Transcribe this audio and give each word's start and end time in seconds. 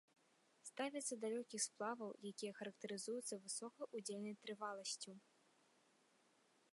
Ставяцца 0.69 1.15
да 1.23 1.27
лёгкіх 1.33 1.61
сплаваў, 1.65 2.09
якія 2.31 2.53
характарызуюцца 2.61 3.35
высокай 3.45 3.85
удзельнай 3.99 4.35
трываласцю. 4.47 5.17